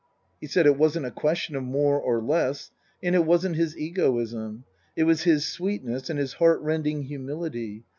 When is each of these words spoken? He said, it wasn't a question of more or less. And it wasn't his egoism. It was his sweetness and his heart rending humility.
He 0.39 0.47
said, 0.47 0.65
it 0.65 0.77
wasn't 0.79 1.05
a 1.05 1.11
question 1.11 1.55
of 1.55 1.61
more 1.61 1.99
or 2.01 2.19
less. 2.23 2.71
And 3.03 3.13
it 3.13 3.23
wasn't 3.23 3.55
his 3.55 3.77
egoism. 3.77 4.63
It 4.95 5.03
was 5.03 5.25
his 5.25 5.47
sweetness 5.47 6.09
and 6.09 6.17
his 6.17 6.33
heart 6.33 6.59
rending 6.61 7.03
humility. 7.03 7.83